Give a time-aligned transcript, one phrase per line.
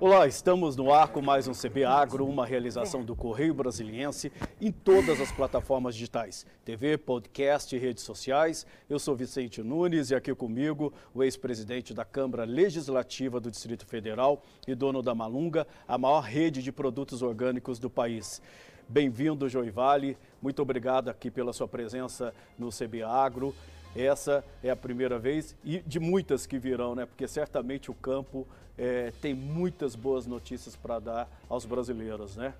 [0.00, 4.30] Olá, estamos no ar com mais um CB Agro, uma realização do Correio Brasiliense
[4.60, 8.64] em todas as plataformas digitais, TV, podcast e redes sociais.
[8.88, 14.40] Eu sou Vicente Nunes e aqui comigo o ex-presidente da Câmara Legislativa do Distrito Federal
[14.68, 18.40] e dono da Malunga, a maior rede de produtos orgânicos do país.
[18.88, 20.16] Bem-vindo, Joey Vale.
[20.40, 23.52] Muito obrigado aqui pela sua presença no CB Agro.
[23.96, 27.04] Essa é a primeira vez e de muitas que virão, né?
[27.04, 28.46] Porque certamente o campo
[28.78, 32.54] é, tem muitas boas notícias para dar aos brasileiros, né?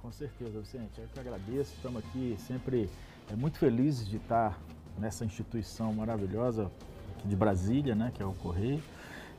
[0.00, 0.98] Com certeza, Vicente.
[0.98, 1.74] Eu que agradeço.
[1.74, 2.88] Estamos aqui sempre
[3.30, 4.58] é, muito felizes de estar
[4.98, 6.70] nessa instituição maravilhosa
[7.24, 8.10] de Brasília, né?
[8.14, 8.82] Que é o Correio.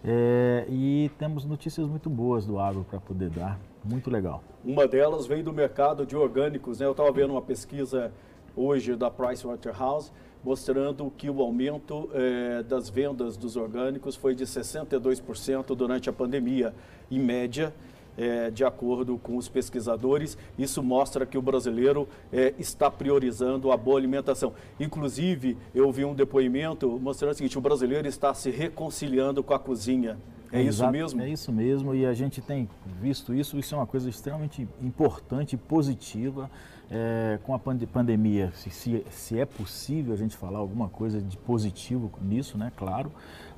[0.04, 3.60] É, e temos notícias muito boas do agro para poder dar.
[3.84, 4.44] Muito legal.
[4.64, 6.86] Uma delas vem do mercado de orgânicos, né?
[6.86, 8.12] Eu estava vendo uma pesquisa
[8.56, 10.12] hoje da Pricewaterhouse
[10.44, 16.74] mostrando que o aumento eh, das vendas dos orgânicos foi de 62% durante a pandemia,
[17.12, 17.74] em média.
[18.18, 23.78] Eh, de acordo com os pesquisadores, isso mostra que o brasileiro eh, está priorizando a
[23.78, 24.52] boa alimentação.
[24.78, 29.60] Inclusive, eu vi um depoimento mostrando o seguinte: o brasileiro está se reconciliando com a
[29.60, 30.18] cozinha.
[30.52, 31.22] É isso Exato, mesmo?
[31.22, 32.68] É isso mesmo, e a gente tem
[33.00, 36.50] visto isso, isso é uma coisa extremamente importante e positiva.
[36.92, 41.22] É, com a pand pandemia, se, se, se, é possível a gente falar alguma coisa
[41.22, 42.72] de positivo nisso, né?
[42.76, 43.12] Claro,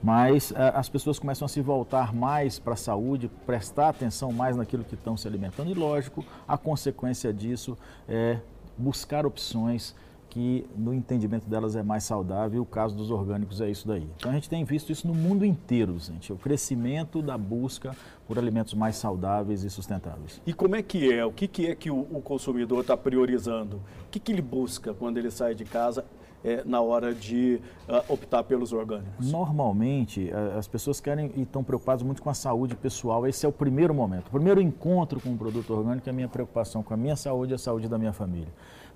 [0.04, 4.58] mas a, as pessoas começam a se voltar mais para a saúde, prestar atenção mais
[4.58, 8.38] naquilo que estão se alimentando, e lógico, a consequência disso é
[8.78, 9.95] buscar opções
[10.32, 14.08] que no entendimento delas é mais saudável, e o caso dos orgânicos é isso daí.
[14.16, 17.94] Então a gente tem visto isso no mundo inteiro, gente, o crescimento da busca
[18.26, 20.42] por alimentos mais saudáveis e sustentáveis.
[20.48, 21.26] E como é que é?
[21.26, 23.82] O que, que é que o, o consumidor está priorizando?
[24.08, 26.06] O que, que ele busca quando ele sai de casa?
[26.44, 29.32] É, na hora de uh, optar pelos orgânicos?
[29.32, 33.28] Normalmente, as pessoas querem e estão preocupadas muito com a saúde pessoal.
[33.28, 34.26] Esse é o primeiro momento.
[34.26, 37.52] O primeiro encontro com um produto orgânico é a minha preocupação com a minha saúde
[37.52, 38.48] e a saúde da minha família.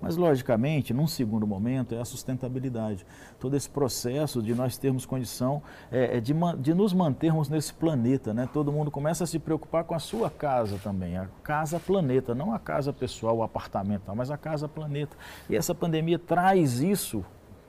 [0.01, 3.05] Mas, logicamente, num segundo momento, é a sustentabilidade.
[3.39, 5.61] Todo esse processo de nós termos condição
[5.91, 8.33] é, é de, de nos mantermos nesse planeta.
[8.33, 8.47] Né?
[8.51, 12.53] Todo mundo começa a se preocupar com a sua casa também, a casa planeta, não
[12.53, 15.15] a casa pessoal, o apartamento, mas a casa planeta.
[15.49, 17.23] E essa pandemia traz isso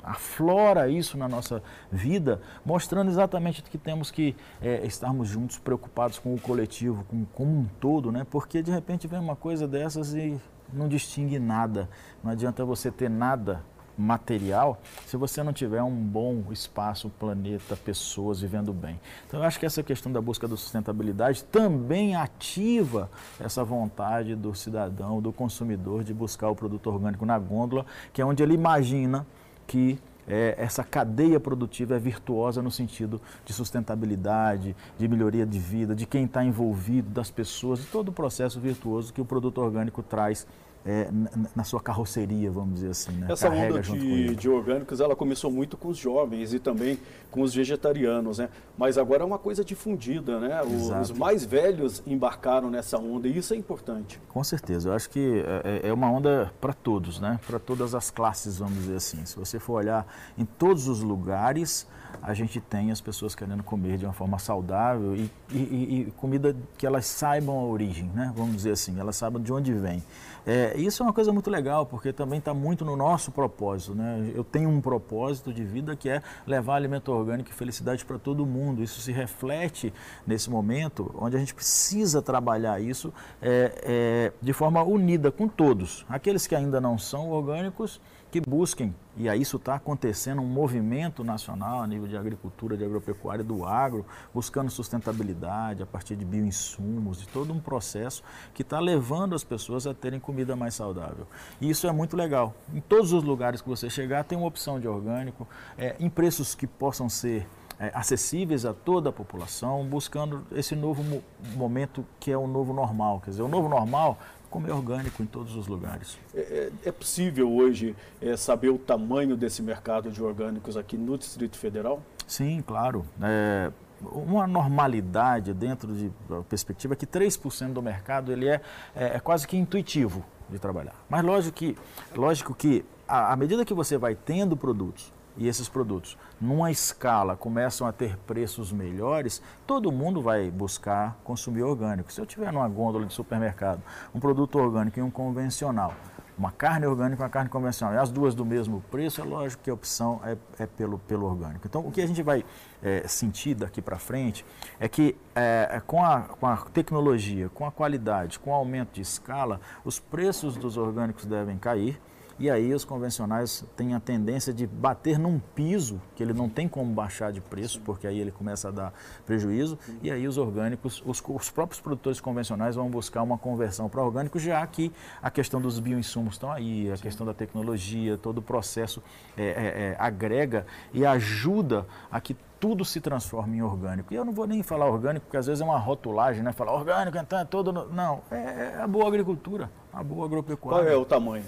[0.06, 1.60] aflora isso na nossa
[1.90, 7.50] vida, mostrando exatamente que temos que é, estarmos juntos, preocupados com o coletivo, com como
[7.50, 8.24] um todo, né?
[8.30, 10.40] Porque de repente vem uma coisa dessas e
[10.72, 11.88] não distingue nada.
[12.22, 13.62] Não adianta você ter nada
[13.96, 19.00] material se você não tiver um bom espaço, planeta, pessoas vivendo bem.
[19.26, 23.10] Então eu acho que essa questão da busca da sustentabilidade também ativa
[23.40, 28.24] essa vontade do cidadão, do consumidor de buscar o produto orgânico na gôndola, que é
[28.24, 29.26] onde ele imagina
[29.66, 29.98] que
[30.28, 36.06] é, essa cadeia produtiva é virtuosa no sentido de sustentabilidade, de melhoria de vida, de
[36.06, 40.46] quem está envolvido, das pessoas, todo o processo virtuoso que o produto orgânico traz
[40.86, 43.12] é, na, na, sua carroceria, vamos dizer assim.
[43.12, 43.26] Né?
[43.28, 46.98] Essa Carrega onda de, de, orgânicos, ela começou muito com os jovens e também
[47.30, 48.48] com os vegetarianos, né?
[48.78, 50.62] Mas agora é uma coisa difundida, né?
[50.62, 54.20] Os, os mais velhos embarcaram nessa onda e isso é importante.
[54.28, 57.40] Com certeza, eu acho que é, é, é uma onda para todos, né?
[57.46, 59.26] Para todas as classes, vamos dizer assim.
[59.26, 60.06] Se você for olhar
[60.38, 61.86] em todos os lugares,
[62.22, 66.56] a gente tem as pessoas querendo comer de uma forma saudável e, e, e comida
[66.76, 68.32] que elas saibam a origem, né?
[68.36, 70.02] Vamos dizer assim, elas saibam de onde vem.
[70.46, 73.96] É, isso é uma coisa muito legal, porque também está muito no nosso propósito.
[73.96, 74.30] Né?
[74.32, 78.46] Eu tenho um propósito de vida que é levar alimento orgânico e felicidade para todo
[78.46, 78.80] mundo.
[78.80, 79.92] Isso se reflete
[80.24, 83.12] nesse momento, onde a gente precisa trabalhar isso
[83.42, 86.06] é, é, de forma unida com todos.
[86.08, 88.00] Aqueles que ainda não são orgânicos,
[88.40, 92.84] que busquem, e aí isso está acontecendo, um movimento nacional a nível de agricultura, de
[92.84, 94.04] agropecuária, do agro,
[94.34, 99.86] buscando sustentabilidade a partir de bioinsumos, de todo um processo que está levando as pessoas
[99.86, 101.26] a terem comida mais saudável.
[101.60, 102.54] E isso é muito legal.
[102.74, 105.48] Em todos os lugares que você chegar, tem uma opção de orgânico,
[105.78, 107.46] é, em preços que possam ser
[107.78, 111.22] é, acessíveis a toda a população, buscando esse novo mo
[111.54, 113.20] momento que é o novo normal.
[113.20, 114.18] Quer dizer, o novo normal
[114.56, 116.18] comer orgânico em todos os lugares.
[116.34, 121.18] É, é, é possível hoje é, saber o tamanho desse mercado de orgânicos aqui no
[121.18, 122.00] Distrito Federal?
[122.26, 123.04] Sim, claro.
[123.20, 123.70] É,
[124.00, 126.10] uma normalidade dentro de
[126.48, 128.62] perspectiva é que 3% do mercado ele é,
[128.94, 130.94] é, é, quase que intuitivo de trabalhar.
[131.06, 131.76] Mas lógico que,
[132.14, 137.86] lógico que à medida que você vai tendo produtos e esses produtos numa escala começam
[137.86, 142.12] a ter preços melhores, todo mundo vai buscar consumir orgânico.
[142.12, 143.82] Se eu tiver numa gôndola de supermercado
[144.14, 145.94] um produto orgânico e um convencional,
[146.38, 149.62] uma carne orgânica e uma carne convencional, e as duas do mesmo preço, é lógico
[149.62, 151.66] que a opção é, é pelo, pelo orgânico.
[151.66, 152.44] Então, o que a gente vai
[152.82, 154.44] é, sentir daqui para frente
[154.78, 158.92] é que é, é, com, a, com a tecnologia, com a qualidade, com o aumento
[158.92, 161.98] de escala, os preços dos orgânicos devem cair
[162.38, 166.68] e aí os convencionais têm a tendência de bater num piso que ele não tem
[166.68, 168.92] como baixar de preço, porque aí ele começa a dar
[169.24, 174.02] prejuízo, e aí os orgânicos, os, os próprios produtores convencionais vão buscar uma conversão para
[174.02, 174.92] orgânico, já que
[175.22, 177.02] a questão dos bioinsumos estão aí, a Sim.
[177.02, 179.02] questão da tecnologia, todo o processo
[179.36, 184.12] é, é, é, agrega e ajuda a que tudo se transforme em orgânico.
[184.12, 186.52] E eu não vou nem falar orgânico, porque às vezes é uma rotulagem, né?
[186.52, 187.72] Falar orgânico, então é todo.
[187.72, 187.86] No...
[187.88, 188.36] Não, é,
[188.76, 190.84] é a boa agricultura, a boa agropecuária.
[190.84, 191.44] Qual é o tamanho?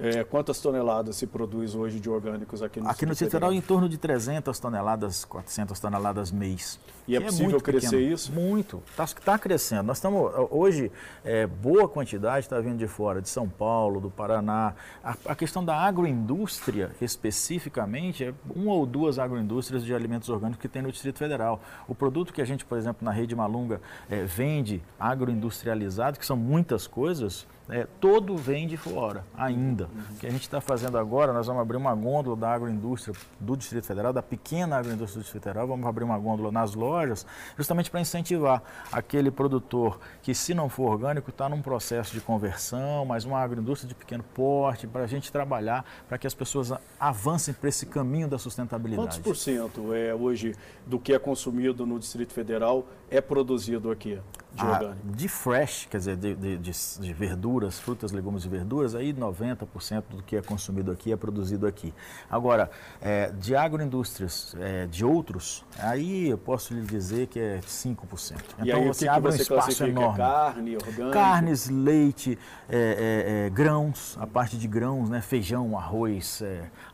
[0.00, 3.60] É, quantas toneladas se produz hoje de orgânicos aqui no Aqui no Distrito Federal, em
[3.60, 6.78] torno de 300 toneladas, 400 toneladas mês.
[7.08, 8.12] E é possível é crescer pequeno.
[8.12, 8.32] isso?
[8.32, 8.82] Muito.
[8.90, 9.84] Está tá crescendo.
[9.84, 10.92] Nós estamos, hoje,
[11.24, 14.74] é, boa quantidade está vindo de fora, de São Paulo, do Paraná.
[15.02, 20.68] A, a, questão da agroindústria, especificamente, é uma ou duas agroindústrias de alimentos orgânicos que
[20.68, 21.62] tem no Distrito Federal.
[21.88, 23.80] O produto que a gente, por exemplo, na rede Malunga,
[24.10, 29.87] é, vende agroindustrializado, que são muitas coisas, é, todo vem de fora, ainda.
[29.94, 30.02] Uhum.
[30.14, 33.56] O que a gente está fazendo agora, nós vamos abrir uma gôndola da agroindústria do
[33.56, 37.26] Distrito Federal, da pequena agroindústria do Distrito Federal, vamos abrir uma gôndola nas lojas,
[37.56, 38.62] justamente para incentivar
[38.92, 43.88] aquele produtor que, se não for orgânico, está num processo de conversão, mas uma agroindústria
[43.88, 48.28] de pequeno porte, para a gente trabalhar para que as pessoas avancem para esse caminho
[48.28, 49.08] da sustentabilidade.
[49.08, 50.54] Quantos por cento é hoje
[50.86, 54.18] do que é consumido no Distrito Federal é produzido aqui?
[54.58, 55.06] De ah, orgânico?
[55.16, 60.02] De fresh, quer dizer, de, de, de, de, verduras, frutas, legumes e verduras, aí 90%
[60.10, 61.94] do que é consumido aqui é produzido aqui.
[62.30, 62.70] Agora,
[63.00, 68.36] é, de agroindústrias é, de outros, aí eu posso lhe dizer que é 5%.
[68.58, 70.18] E então aí, você que abre que você um espaço enorme.
[70.18, 71.10] Carne, orgânico?
[71.12, 72.38] Carnes, leite,
[72.68, 76.42] é, é, é, grãos, a parte de grãos, né, feijão, arroz,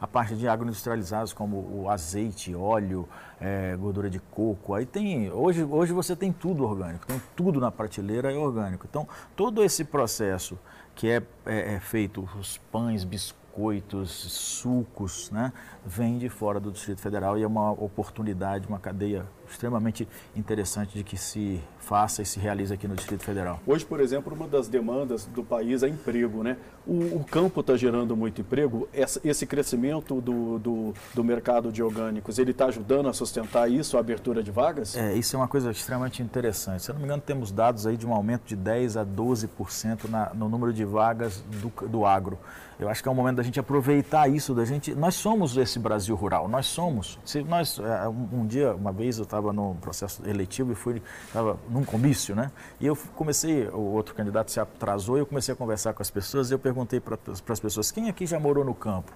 [0.00, 3.08] a parte de agroindustrializados como o azeite, óleo,
[3.44, 4.73] é, gordura de coco.
[4.73, 8.87] Aí tem, hoje, hoje você tem tudo orgânico, tem tudo na prateleira é orgânico.
[8.88, 9.06] Então,
[9.37, 10.58] todo esse processo
[10.94, 15.52] que é, é, é feito, os pães, biscoitos, sucos, né,
[15.85, 21.05] vem de fora do Distrito Federal e é uma oportunidade, uma cadeia extremamente interessante de
[21.05, 23.61] que se faça e se realize aqui no Distrito Federal.
[23.67, 26.56] Hoje, por exemplo, uma das demandas do país é emprego, né?
[26.87, 28.88] O, o campo está gerando muito emprego.
[28.93, 33.96] Essa, esse crescimento do, do, do, mercado de orgânicos, ele está ajudando a sustentar isso,
[33.96, 34.96] a abertura de vagas?
[34.96, 36.82] É, isso é uma coisa extremamente interessante.
[36.82, 40.08] Se eu não me engano, temos dados aí de um aumento de 10 a 12%
[40.08, 42.38] na, no número de vagas do, do agro.
[42.79, 44.94] Eu acho que é o momento da gente aproveitar isso, da gente.
[44.94, 47.19] Nós somos esse Brasil rural, nós somos.
[47.25, 51.02] Se nós é, um, um dia, uma vez eu estava no processo eletivo e fui
[51.26, 52.50] estava num comício, né?
[52.81, 56.10] E eu comecei, o outro candidato se atrasou e eu comecei a conversar com as
[56.10, 59.12] pessoas e eu perguntei para as pessoas quem aqui já morou no campo.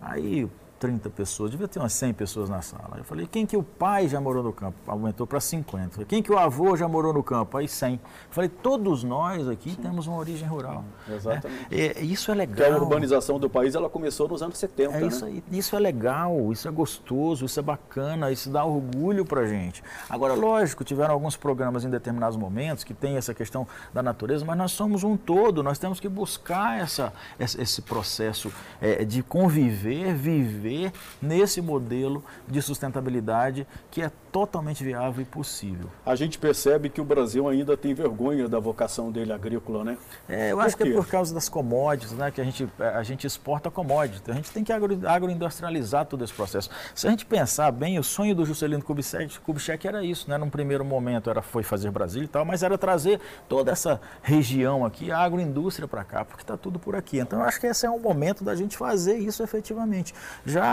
[0.00, 0.48] Aí
[0.84, 2.96] 30 pessoas, devia ter umas 100 pessoas na sala.
[2.98, 4.76] Eu falei, quem que o pai já morou no campo?
[4.86, 5.92] Aumentou para 50.
[5.92, 7.56] Falei, quem que o avô já morou no campo?
[7.56, 7.94] Aí 100.
[7.94, 8.00] Eu
[8.30, 9.76] falei, todos nós aqui Sim.
[9.76, 10.84] temos uma origem rural.
[11.08, 11.68] exatamente.
[11.70, 12.54] É, é, isso é legal.
[12.54, 15.06] Porque a urbanização do país, ela começou nos anos 70, é né?
[15.06, 19.82] isso, isso é legal, isso é gostoso, isso é bacana, isso dá orgulho para gente.
[20.10, 24.58] Agora, lógico, tiveram alguns programas em determinados momentos que tem essa questão da natureza, mas
[24.58, 28.52] nós somos um todo, nós temos que buscar essa, esse processo
[28.82, 30.73] é, de conviver, viver
[31.20, 35.88] nesse modelo de sustentabilidade que é totalmente viável e possível.
[36.04, 39.96] A gente percebe que o Brasil ainda tem vergonha da vocação dele agrícola, né?
[40.28, 40.82] É, eu por acho quê?
[40.82, 42.32] que é por causa das commodities, né?
[42.32, 44.22] Que a gente, a gente exporta commodities.
[44.28, 46.68] A gente tem que agro, agroindustrializar todo esse processo.
[46.94, 50.36] Se a gente pensar bem, o sonho do Juscelino Kubitschek, Kubitschek era isso, né?
[50.36, 54.84] Num primeiro momento era, foi fazer Brasil e tal, mas era trazer toda essa região
[54.84, 57.18] aqui, a agroindústria para cá, porque está tudo por aqui.
[57.18, 60.12] Então eu acho que esse é o momento da gente fazer isso efetivamente.
[60.44, 60.63] Já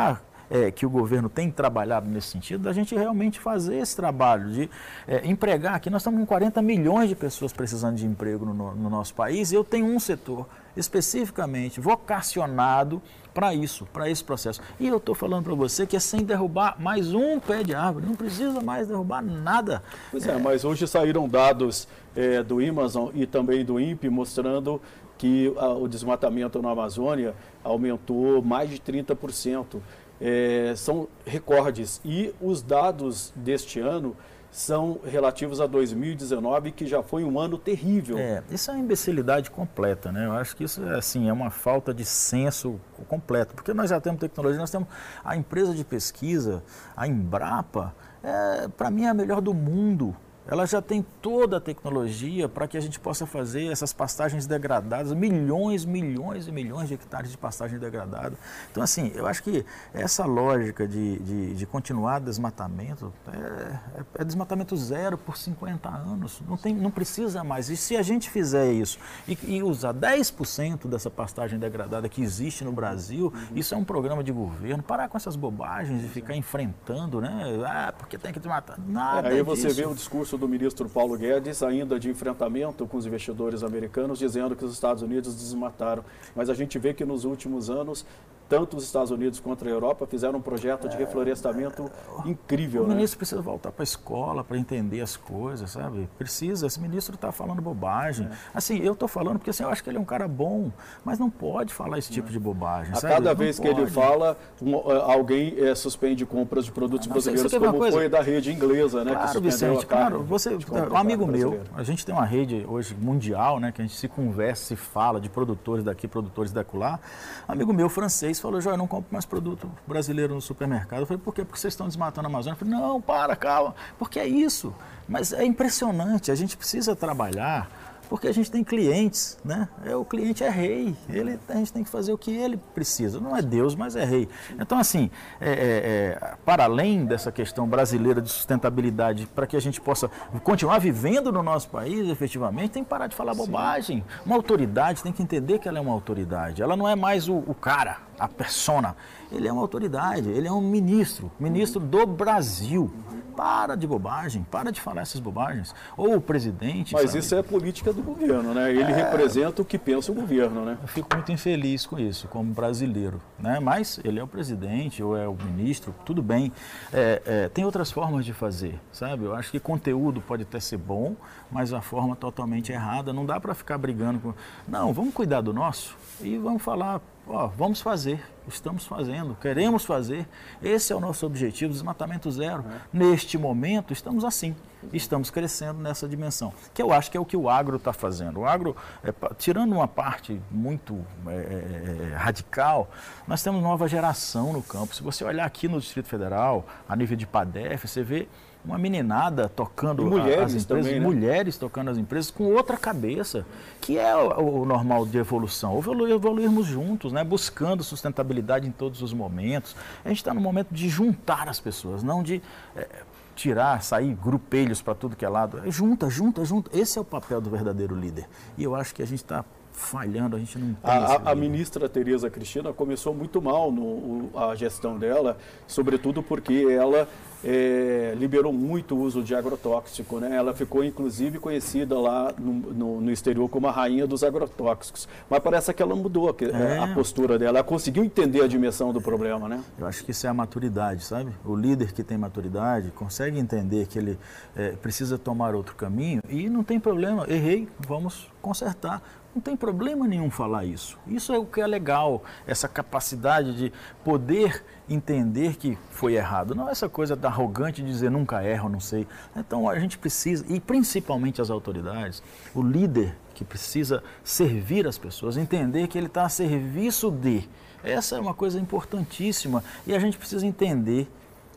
[0.51, 4.69] é, que o governo tem trabalhado nesse sentido, da gente realmente fazer esse trabalho de
[5.07, 5.75] é, empregar.
[5.75, 9.53] Aqui nós estamos com 40 milhões de pessoas precisando de emprego no, no nosso país
[9.53, 10.45] e eu tenho um setor
[10.75, 13.01] especificamente vocacionado
[13.33, 14.61] para isso, para esse processo.
[14.77, 18.05] E eu estou falando para você que é sem derrubar mais um pé de árvore,
[18.05, 19.81] não precisa mais derrubar nada.
[20.11, 24.81] Pois é, é mas hoje saíram dados é, do Amazon e também do INPE mostrando
[25.21, 29.79] que a, o desmatamento na Amazônia aumentou mais de 30%
[30.19, 32.01] é, são recordes.
[32.03, 34.17] E os dados deste ano
[34.49, 38.17] são relativos a 2019, que já foi um ano terrível.
[38.17, 40.25] É, isso é uma imbecilidade completa, né?
[40.25, 44.01] Eu acho que isso é, assim, é uma falta de senso completo, porque nós já
[44.01, 44.87] temos tecnologia, nós temos
[45.23, 46.63] a empresa de pesquisa,
[46.97, 50.15] a Embrapa, é, para mim é a melhor do mundo
[50.47, 55.13] ela já tem toda a tecnologia para que a gente possa fazer essas pastagens degradadas,
[55.13, 58.35] milhões, milhões e milhões de hectares de pastagem degradada.
[58.71, 64.23] Então, assim, eu acho que essa lógica de, de, de continuar desmatamento é, é, é,
[64.23, 66.41] desmatamento zero por 50 anos.
[66.47, 67.69] Não, tem, não precisa mais.
[67.69, 72.63] E se a gente fizer isso e, e usar 10% dessa pastagem degradada que existe
[72.63, 73.55] no Brasil, uhum.
[73.55, 74.81] isso é um programa de governo.
[74.81, 77.63] Parar com essas bobagens de ficar enfrentando, né?
[77.65, 78.79] Ah, porque tem que desmatar.
[78.85, 79.29] Nada.
[79.29, 79.75] Aí você disso.
[79.75, 84.19] vê o discurso discurso do ministro Paulo Guedes, ainda de enfrentamento com os investidores americanos,
[84.19, 86.03] dizendo que os Estados Unidos desmataram.
[86.35, 88.05] Mas a gente vê que nos últimos anos
[88.51, 91.89] tanto os Estados Unidos quanto a Europa fizeram um projeto de reflorestamento
[92.25, 92.83] incrível.
[92.83, 92.95] O né?
[92.95, 96.09] ministro precisa voltar para a escola para entender as coisas, sabe?
[96.17, 96.67] Precisa.
[96.67, 98.27] Esse ministro está falando bobagem.
[98.27, 98.31] É.
[98.53, 100.69] Assim, eu estou falando porque assim, eu acho que ele é um cara bom,
[101.05, 102.91] mas não pode falar esse tipo de bobagem.
[102.91, 103.13] A sabe?
[103.13, 107.53] cada vez que ele fala, um, eh, alguém é, suspende compras de produtos ah, brasileiros,
[107.53, 109.13] como foi da rede inglesa, né?
[109.13, 110.23] Claro, Vicente, claro.
[110.23, 110.57] Você,
[110.91, 113.71] um amigo meu, a gente tem uma rede hoje mundial, né?
[113.71, 116.99] Que a gente se conversa, se fala de produtores daqui, produtores da lá.
[117.47, 121.01] Amigo meu francês falou, João, eu não compro mais produto brasileiro no supermercado.
[121.01, 121.45] Eu falei, por quê?
[121.45, 122.55] Porque vocês estão desmatando a Amazônia.
[122.55, 124.73] Eu falei, não, para, calma, porque é isso.
[125.07, 127.69] Mas é impressionante, a gente precisa trabalhar
[128.11, 129.69] porque a gente tem clientes, né?
[129.85, 133.21] É, o cliente é rei, ele, a gente tem que fazer o que ele precisa.
[133.21, 134.27] Não é Deus, mas é rei.
[134.59, 139.61] Então, assim, é, é, é, para além dessa questão brasileira de sustentabilidade, para que a
[139.61, 140.11] gente possa
[140.43, 143.45] continuar vivendo no nosso país, efetivamente, tem que parar de falar Sim.
[143.45, 144.03] bobagem.
[144.25, 146.61] Uma autoridade tem que entender que ela é uma autoridade.
[146.61, 148.95] Ela não é mais o, o cara, a persona.
[149.31, 152.91] Ele é uma autoridade, ele é um ministro, ministro do Brasil.
[153.35, 155.73] Para de bobagem, para de falar essas bobagens.
[155.95, 156.93] Ou o presidente.
[156.93, 157.19] Mas sabe?
[157.19, 158.69] isso é política do governo, né?
[158.69, 158.93] Ele é...
[158.93, 160.77] representa o que pensa o governo, né?
[160.81, 163.21] Eu fico muito infeliz com isso, como brasileiro.
[163.39, 163.57] Né?
[163.59, 166.51] Mas ele é o presidente ou é o ministro, tudo bem.
[166.91, 169.23] É, é, tem outras formas de fazer, sabe?
[169.23, 171.15] Eu acho que conteúdo pode até ser bom,
[171.49, 173.13] mas a forma totalmente errada.
[173.13, 174.33] Não dá para ficar brigando com.
[174.67, 180.27] Não, vamos cuidar do nosso e vamos falar ó, vamos fazer, estamos fazendo, queremos fazer.
[180.61, 182.63] Esse é o nosso objetivo, desmatamento zero.
[182.67, 182.81] É.
[182.91, 184.55] Neste momento, estamos assim,
[184.91, 188.41] estamos crescendo nessa dimensão, que eu acho que é o que o agro está fazendo.
[188.41, 192.89] O agro, é, tirando uma parte muito é, é, é, radical,
[193.27, 194.95] nós temos nova geração no campo.
[194.95, 198.27] Se você olhar aqui no Distrito Federal, a nível de PADEF, você vê
[198.63, 201.05] uma meninada tocando mulheres as empresas, também, né?
[201.05, 203.45] mulheres tocando as empresas com outra cabeça,
[203.79, 205.77] que é o, o normal de evolução.
[205.77, 207.23] Evoluir, evoluirmos juntos, né?
[207.23, 209.75] buscando sustentabilidade em todos os momentos.
[210.05, 212.41] A gente está no momento de juntar as pessoas, não de
[212.75, 212.87] é,
[213.35, 215.61] tirar, sair grupelhos para tudo que é lado.
[215.65, 216.69] É junta, junta, junta.
[216.77, 218.27] Esse é o papel do verdadeiro líder.
[218.57, 221.87] E eu acho que a gente está falhando, a gente não tem A, a ministra
[221.89, 225.37] Tereza Cristina começou muito mal no, a gestão dela,
[225.67, 227.07] sobretudo porque ela
[227.43, 230.19] é, liberou muito o uso de agrotóxico.
[230.19, 230.35] Né?
[230.35, 235.07] Ela ficou, inclusive, conhecida lá no, no, no, exterior como a rainha dos agrotóxicos.
[235.29, 236.79] Mas parece que ela mudou a, é.
[236.79, 237.59] a, postura dela.
[237.59, 239.63] Ela conseguiu entender a dimensão do problema, né?
[239.77, 241.31] Eu acho que isso é a maturidade, sabe?
[241.43, 244.17] O líder que tem maturidade consegue entender que ele
[244.55, 247.25] é, precisa tomar outro caminho e não tem problema.
[247.27, 249.01] Errei, vamos consertar.
[249.33, 250.99] Não tem problema nenhum falar isso.
[251.07, 253.71] Isso é o que é legal, essa capacidade de
[254.03, 256.53] poder entender que foi errado.
[256.53, 259.07] Não essa coisa da arrogante de dizer nunca erro, não sei.
[259.33, 262.21] Então a gente precisa, e principalmente as autoridades,
[262.53, 267.47] o líder que precisa servir as pessoas, entender que ele está a serviço de.
[267.83, 271.09] Essa é uma coisa importantíssima e a gente precisa entender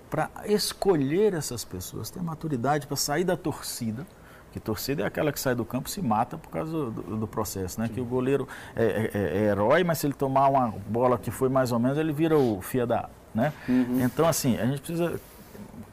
[0.08, 4.06] para escolher essas pessoas, ter maturidade para sair da torcida
[4.54, 7.26] que torcida é aquela que sai do campo e se mata por causa do, do,
[7.26, 7.88] processo, né?
[7.88, 7.94] Sim.
[7.94, 8.46] Que o goleiro
[8.76, 11.80] é, é, é, é, herói, mas se ele tomar uma bola que foi mais ou
[11.80, 13.52] menos, ele vira o fia da, né?
[13.68, 14.00] Uhum.
[14.04, 15.20] Então, assim, a gente precisa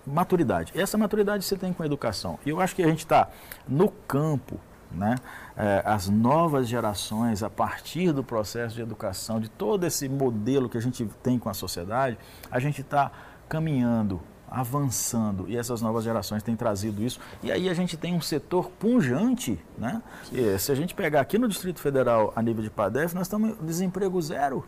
[0.06, 0.72] maturidade.
[0.80, 2.38] Essa maturidade você tem com a educação.
[2.46, 3.30] E eu acho que a gente está
[3.68, 4.60] no campo,
[4.92, 5.16] né?
[5.58, 10.78] É, as novas gerações, a partir do processo de educação, de todo esse modelo que
[10.78, 12.16] a gente tem com a sociedade,
[12.52, 13.12] a gente está
[13.50, 17.22] caminhando avançando e essas novas gerações têm trazido isso.
[17.42, 20.02] E aí a gente tem um setor punjante, né?
[20.30, 23.58] E se a gente pegar aqui no Distrito Federal a nível de PADEF, nós estamos
[23.62, 24.66] desemprego zero.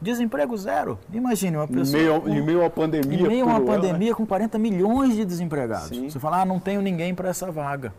[0.00, 0.98] Desemprego zero.
[1.10, 1.98] Imagine uma pessoa.
[1.98, 3.18] Em meio, com, em meio a pandemia.
[3.18, 4.16] Em meio a uma pandemia ela.
[4.16, 5.88] com 40 milhões de desempregados.
[5.88, 6.10] Sim.
[6.10, 7.94] Você fala, ah, não tenho ninguém para essa vaga.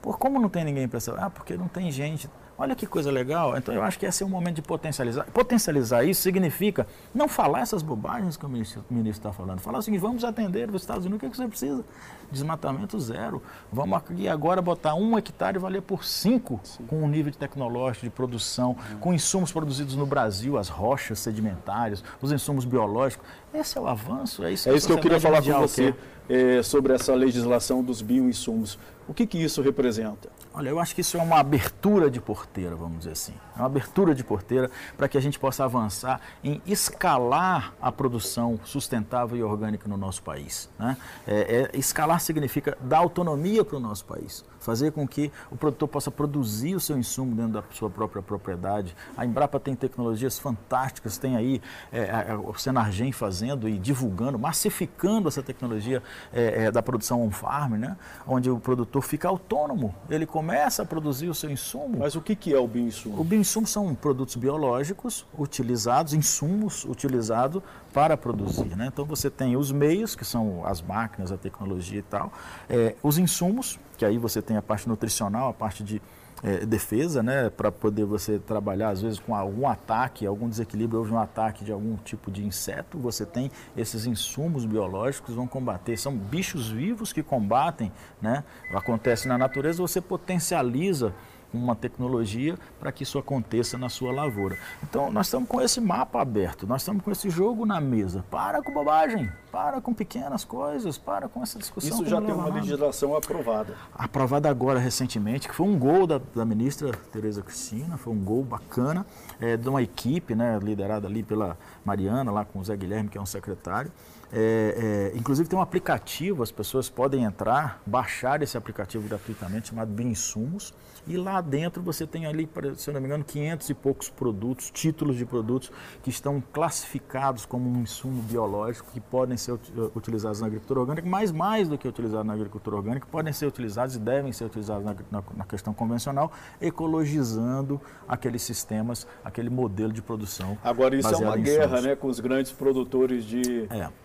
[0.00, 1.26] Por como não tem ninguém para essa vaga?
[1.26, 2.30] Ah, porque não tem gente.
[2.56, 3.56] Olha que coisa legal.
[3.56, 5.24] Então eu acho que esse é o momento de potencializar.
[5.32, 9.60] Potencializar isso significa não falar essas bobagens que o ministro está falando.
[9.60, 11.84] Falar assim, vamos atender os Estados Unidos, o que, é que você precisa?
[12.30, 13.42] Desmatamento zero.
[13.72, 16.84] Vamos aqui agora botar um hectare e valer por cinco, Sim.
[16.86, 22.04] com um nível de tecnológico, de produção, com insumos produzidos no Brasil, as rochas sedimentares,
[22.20, 23.26] os insumos biológicos.
[23.52, 25.94] Esse é o avanço, é isso, é isso que eu queria falar com você
[26.28, 28.78] é, sobre essa legislação dos bioinsumos.
[29.06, 30.30] O que, que isso representa?
[30.52, 33.34] Olha, eu acho que isso é uma abertura de porteira, vamos dizer assim.
[33.54, 38.58] É uma abertura de porteira para que a gente possa avançar em escalar a produção
[38.64, 40.70] sustentável e orgânica no nosso país.
[40.78, 40.96] Né?
[41.26, 45.88] É, é, escalar significa dar autonomia para o nosso país fazer com que o produtor
[45.88, 48.96] possa produzir o seu insumo dentro da sua própria propriedade.
[49.16, 51.60] A Embrapa tem tecnologias fantásticas, tem aí
[51.92, 56.02] é, a, o Senargem fazendo e divulgando, massificando essa tecnologia
[56.32, 57.96] é, é, da produção on-farm, né?
[58.26, 61.98] onde o produtor fica autônomo, ele começa a produzir o seu insumo.
[61.98, 63.20] Mas o que, que é o bioinsumo?
[63.20, 68.76] O bioinsumo são produtos biológicos utilizados, insumos utilizados para produzir.
[68.76, 68.86] Né?
[68.92, 72.32] Então você tem os meios, que são as máquinas, a tecnologia e tal,
[72.68, 76.00] é, os insumos, que aí você tem a parte nutricional, a parte de
[76.42, 81.12] é, defesa, né, para poder você trabalhar às vezes com algum ataque, algum desequilíbrio, houve
[81.12, 86.14] um ataque de algum tipo de inseto, você tem esses insumos biológicos vão combater, são
[86.14, 88.44] bichos vivos que combatem, né,
[88.74, 91.14] acontece na natureza, você potencializa
[91.56, 94.58] uma tecnologia para que isso aconteça na sua lavoura.
[94.82, 98.24] Então, nós estamos com esse mapa aberto, nós estamos com esse jogo na mesa.
[98.30, 101.90] Para com bobagem, para com pequenas coisas, para com essa discussão.
[101.90, 103.74] Isso já tem uma legislação aprovada.
[103.94, 108.42] Aprovada agora recentemente, que foi um gol da, da ministra Tereza Cristina, foi um gol
[108.42, 109.06] bacana,
[109.40, 113.18] é, de uma equipe né, liderada ali pela Mariana, lá com o Zé Guilherme, que
[113.18, 113.92] é um secretário.
[114.36, 119.92] É, é, inclusive tem um aplicativo, as pessoas podem entrar, baixar esse aplicativo gratuitamente, chamado
[119.92, 120.74] Bioinsumos,
[121.06, 124.72] e lá dentro você tem ali, se eu não me engano, 500 e poucos produtos,
[124.72, 125.70] títulos de produtos
[126.02, 129.52] que estão classificados como um insumo biológico que podem ser
[129.94, 133.94] utilizados na agricultura orgânica, mas mais do que utilizados na agricultura orgânica, podem ser utilizados
[133.94, 140.02] e devem ser utilizados na, na, na questão convencional, ecologizando aqueles sistemas, aquele modelo de
[140.02, 140.58] produção.
[140.64, 143.68] Agora isso é uma guerra né, com os grandes produtores de...
[143.70, 144.03] É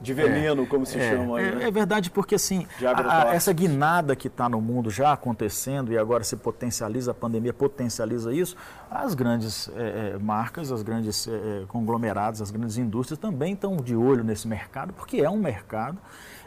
[0.00, 1.48] de veneno, é, como se é, chama aí.
[1.48, 1.64] É, né?
[1.68, 6.24] é, verdade, porque assim, a, essa guinada que está no mundo já acontecendo e agora
[6.24, 8.56] se potencializa, a pandemia potencializa isso,
[8.90, 11.28] as grandes é, é marcas, as grandes
[11.68, 15.98] conglomerados, as grandes indústrias também estão de olho nesse mercado, porque é um mercado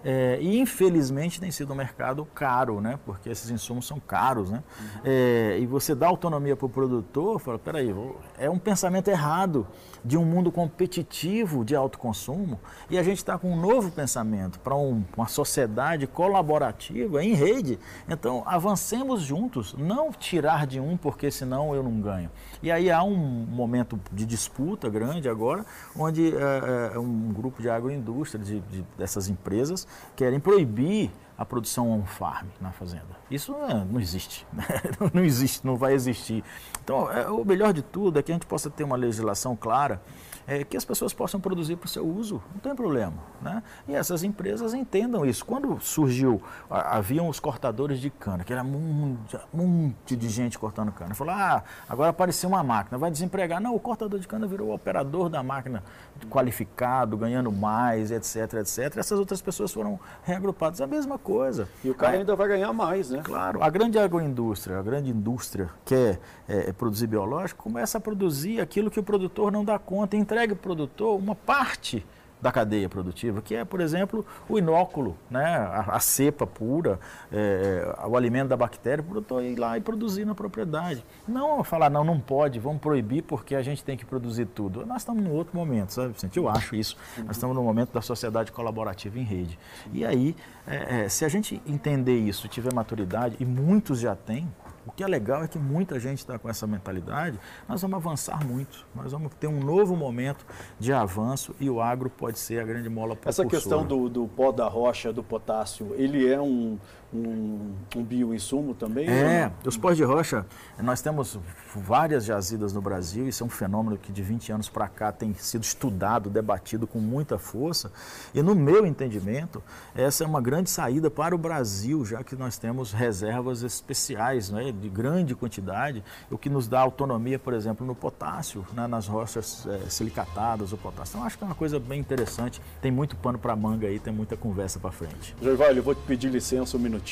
[0.03, 2.99] é, e infelizmente tem sido um mercado caro, né?
[3.05, 4.61] Porque esses insumos são caros, né?
[4.79, 5.01] Uhum.
[5.05, 7.95] É, e você dá autonomia para o produtor, fala, peraí,
[8.37, 9.65] é um pensamento errado
[10.03, 14.59] de um mundo competitivo de alto consumo e a gente está com um novo pensamento
[14.59, 17.79] para um, uma sociedade colaborativa em rede.
[18.07, 22.29] Então, avancemos juntos, não tirar de um porque senão eu não ganho.
[22.61, 25.65] E aí há um momento de disputa grande agora,
[25.97, 31.89] onde é, é, um grupo de agroindústria, de, de, dessas empresas, querem proibir a produção
[31.91, 33.17] on-farm na fazenda.
[33.29, 34.65] Isso é, não existe, né?
[35.13, 36.43] não existe, não vai existir.
[36.83, 40.01] Então, é, o melhor de tudo é que a gente possa ter uma legislação clara
[40.47, 43.13] é, que as pessoas possam produzir para o seu uso, não tem problema.
[43.41, 43.63] Né?
[43.87, 45.45] E essas empresas entendam isso.
[45.45, 49.17] Quando surgiu, haviam os cortadores de cana, que era um
[49.53, 51.13] monte de gente cortando cana.
[51.13, 53.61] Falou, ah, agora apareceu uma máquina, vai desempregar.
[53.61, 55.83] Não, o cortador de cana virou o operador da máquina
[56.29, 58.97] qualificado, ganhando mais, etc, etc.
[58.97, 60.81] Essas outras pessoas foram reagrupadas.
[60.81, 61.67] A mesma coisa.
[61.83, 63.21] E o cara ainda vai ganhar mais, né?
[63.23, 63.63] Claro.
[63.63, 68.89] A grande agroindústria, a grande indústria quer é, é, produzir biológico, começa a produzir aquilo
[68.89, 72.03] que o produtor não dá conta, entrega para o produtor uma parte
[72.41, 75.45] da cadeia produtiva, que é, por exemplo, o inóculo, né?
[75.45, 76.99] a, a cepa pura,
[77.31, 81.05] é, o alimento da bactéria, o produtor ir lá e produzir na propriedade.
[81.25, 84.85] Não falar, não, não pode, vamos proibir porque a gente tem que produzir tudo.
[84.85, 86.35] Nós estamos num outro momento, sabe, Vicente?
[86.35, 86.97] Eu acho isso.
[87.19, 89.57] Nós estamos no momento da sociedade colaborativa em rede.
[89.93, 90.35] E aí,
[90.67, 94.51] é, é, se a gente entender isso, tiver maturidade, e muitos já têm,
[94.85, 98.45] o que é legal é que muita gente está com essa mentalidade, nós vamos avançar
[98.45, 100.45] muito, nós vamos ter um novo momento
[100.79, 103.47] de avanço e o agro pode ser a grande mola propulsora.
[103.47, 106.77] Essa questão do, do pó da rocha, do potássio, ele é um,
[107.13, 109.07] um, um bioinsumo também?
[109.09, 110.45] É, os pós de rocha,
[110.79, 111.39] nós temos
[111.75, 115.33] várias jazidas no Brasil, isso é um fenômeno que de 20 anos para cá tem
[115.33, 117.91] sido estudado, debatido com muita força,
[118.33, 119.61] e no meu entendimento,
[119.95, 124.71] essa é uma grande saída para o Brasil, já que nós temos reservas especiais, né?
[124.71, 129.65] de grande quantidade, o que nos dá autonomia, por exemplo, no potássio, né, nas rochas
[129.67, 131.15] é, silicatadas, o potássio.
[131.15, 132.61] Então, acho que é uma coisa bem interessante.
[132.81, 135.35] Tem muito pano para manga aí, tem muita conversa para frente.
[135.41, 137.02] Jorvalho, eu vou te pedir licença um minutinho.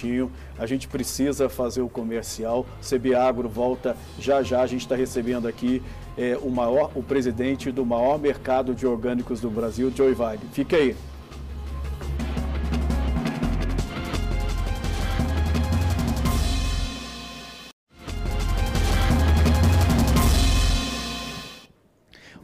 [0.57, 2.65] A gente precisa fazer o comercial.
[2.81, 4.61] CB Agro volta já já.
[4.61, 5.81] A gente está recebendo aqui
[6.17, 10.41] é, o, maior, o presidente do maior mercado de orgânicos do Brasil, Joey Vale.
[10.53, 10.95] Fica aí.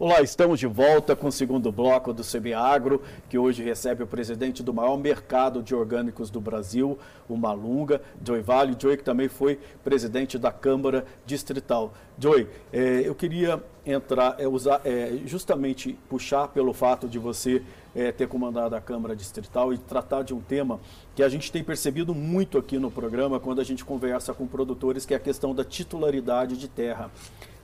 [0.10, 4.08] Olá, estamos de volta com o segundo bloco do CB Agro, que hoje recebe o
[4.08, 8.74] presidente do maior mercado de orgânicos do Brasil, o Malunga, Joey Vale.
[8.80, 11.94] Joey, que também foi presidente da Câmara Distrital.
[12.18, 17.62] Joey, eh, eu queria entrar, é, usar, é, justamente puxar pelo fato de você
[17.94, 20.80] é, ter comandado a Câmara Distrital e tratar de um tema
[21.16, 25.06] que a gente tem percebido muito aqui no programa quando a gente conversa com produtores,
[25.06, 27.12] que é a questão da titularidade de terra.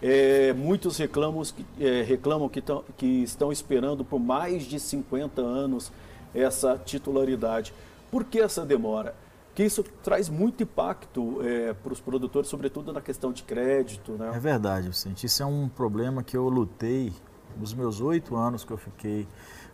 [0.06, 1.42] É, muitos reclamam,
[1.80, 5.94] é, reclamam que, tão, que estão esperando por mais de 50 anos
[6.36, 7.74] essa titularidade.
[8.12, 9.16] Por que essa demora?
[9.56, 14.12] Que isso traz muito impacto é, para os produtores, sobretudo na questão de crédito.
[14.14, 14.34] Né?
[14.36, 15.26] É verdade, Vicente.
[15.26, 17.14] Isso é um problema que eu lutei
[17.58, 19.26] nos meus oito anos que eu fiquei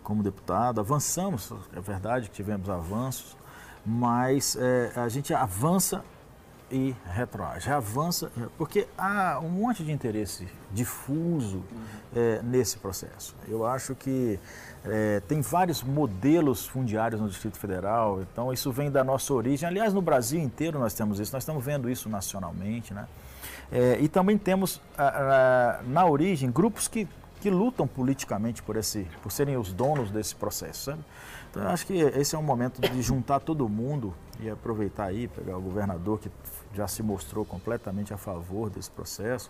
[0.03, 0.79] como deputado.
[0.79, 3.35] Avançamos, é verdade que tivemos avanços,
[3.83, 6.03] mas é, a gente avança
[6.71, 11.63] e retroage, avança, porque há um monte de interesse difuso
[12.15, 13.36] é, nesse processo.
[13.47, 14.39] Eu acho que
[14.86, 19.67] é, tem vários modelos fundiários no Distrito Federal, então isso vem da nossa origem.
[19.67, 23.08] Aliás, no Brasil inteiro nós temos isso, nós estamos vendo isso nacionalmente, né?
[23.71, 27.08] É, e também temos a, a, na origem grupos que,
[27.39, 31.03] que lutam politicamente por, esse, por serem os donos desse processo, sabe?
[31.49, 35.27] Então, eu acho que esse é um momento de juntar todo mundo e aproveitar aí,
[35.27, 36.29] pegar o governador que
[36.73, 39.49] já se mostrou completamente a favor desse processo,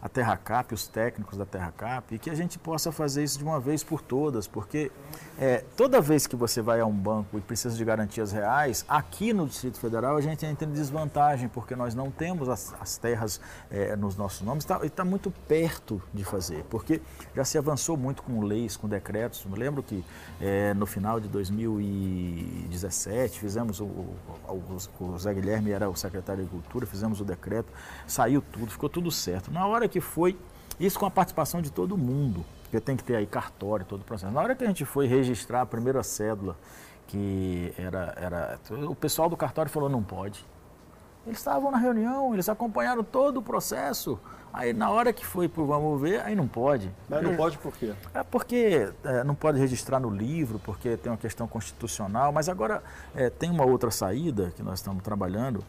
[0.00, 3.58] a TerraCap, os técnicos da TerraCap, e que a gente possa fazer isso de uma
[3.58, 4.90] vez por todas, porque
[5.38, 9.32] é, toda vez que você vai a um banco e precisa de garantias reais, aqui
[9.32, 13.40] no Distrito Federal a gente entra em desvantagem, porque nós não temos as, as terras
[13.70, 17.00] é, nos nossos nomes, tá, e está muito perto de fazer, porque
[17.34, 19.44] já se avançou muito com leis, com decretos.
[19.44, 20.04] Me lembro que
[20.40, 24.62] é, no final de 2017 fizemos, o, o,
[25.00, 27.72] o Zé Guilherme era o secretário de Agricultura, fizemos o decreto,
[28.06, 29.50] saiu tudo, ficou tudo certo.
[29.50, 30.38] Na hora que foi,
[30.78, 34.04] isso com a participação de todo mundo, porque tem que ter aí cartório, todo o
[34.04, 34.32] processo.
[34.32, 36.56] Na hora que a gente foi registrar a primeira cédula,
[37.06, 40.44] que era, era o pessoal do cartório falou, não pode.
[41.26, 44.18] Eles estavam na reunião, eles acompanharam todo o processo.
[44.52, 46.90] Aí na hora que foi para vamos ver, aí não pode.
[47.08, 47.92] Mas não pode por quê?
[48.14, 52.82] É porque é, não pode registrar no livro, porque tem uma questão constitucional, mas agora
[53.14, 55.62] é, tem uma outra saída que nós estamos trabalhando,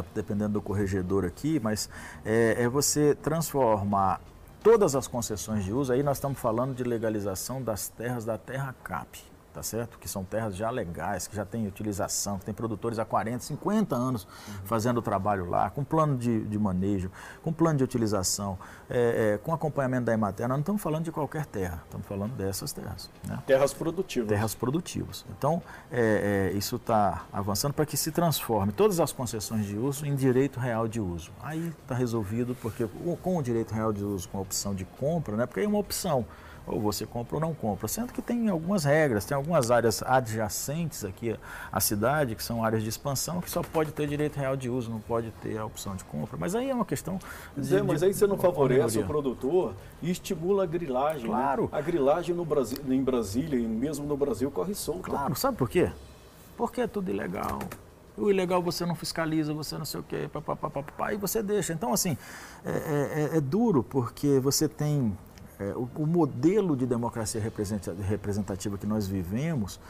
[0.00, 1.88] está dependendo do corregedor aqui, mas
[2.24, 4.20] é, é você transformar
[4.62, 8.74] todas as concessões de uso, aí nós estamos falando de legalização das terras da Terra
[8.82, 9.98] Cap tá certo?
[9.98, 13.94] Que são terras já legais, que já têm utilização, que tem produtores há 40, 50
[13.94, 14.54] anos uhum.
[14.64, 18.58] fazendo o trabalho lá, com plano de, de manejo, com plano de utilização,
[18.90, 20.48] é, é, com acompanhamento da Emater.
[20.48, 23.08] Nós não estamos falando de qualquer terra, estamos falando dessas terras.
[23.26, 23.40] Né?
[23.46, 24.28] Terras produtivas.
[24.28, 25.24] Terras produtivas.
[25.38, 30.04] Então, é, é isso está avançando para que se transforme todas as concessões de uso
[30.04, 31.30] em direito real de uso.
[31.40, 32.88] Aí está resolvido, porque
[33.22, 35.46] com o direito real de uso, com a opção de compra, né?
[35.46, 36.26] porque aí é uma opção
[36.66, 37.86] ou você compra ou não compra.
[37.88, 41.36] Sendo que tem algumas regras, tem algumas áreas adjacentes aqui
[41.70, 44.90] à cidade, que são áreas de expansão, que só pode ter direito real de uso,
[44.90, 46.36] não pode ter a opção de compra.
[46.38, 47.18] Mas aí é uma questão.
[47.56, 51.22] De, mas aí você não favorece o produtor e estimula a grilagem.
[51.22, 51.28] Né?
[51.28, 51.62] Claro.
[51.64, 51.68] Né?
[51.72, 55.10] A grilagem no Brasil, em Brasília e mesmo no Brasil corre solta.
[55.10, 55.90] Claro, sabe por quê?
[56.56, 57.58] Porque é tudo ilegal.
[58.16, 61.72] O ilegal você não fiscaliza, você não sei o quê, papapá, e você deixa.
[61.72, 62.16] Então, assim,
[62.64, 65.16] é, é, é, é duro porque você tem
[65.58, 67.40] é, o, o, modelo de democracia
[68.08, 69.80] representativa que nós vivemos,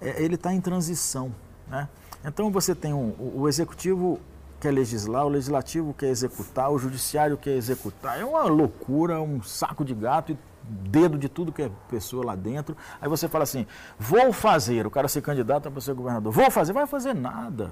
[0.00, 1.32] é, ele está em transição.
[1.68, 1.88] Né?
[2.24, 4.18] Então você tem um, o, o executivo
[4.60, 8.20] quer legislar, o legislativo quer executar, o judiciário quer executar.
[8.20, 12.36] É uma loucura, um saco de gato e dedo de tudo que é pessoa lá
[12.36, 12.76] dentro.
[13.00, 13.66] Aí você fala assim,
[13.98, 17.64] vou fazer, o cara se candidata para ser governador, vou fazer, vai fazer nada.